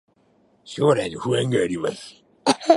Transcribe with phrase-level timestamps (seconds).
[0.65, 2.23] 将来の不安があります